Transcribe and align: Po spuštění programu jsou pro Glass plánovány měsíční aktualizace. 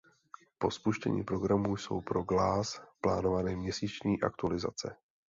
Po 0.57 0.71
spuštění 0.71 1.23
programu 1.23 1.77
jsou 1.77 2.01
pro 2.01 2.23
Glass 2.23 2.81
plánovány 3.01 3.55
měsíční 3.55 4.21
aktualizace. 4.21 4.95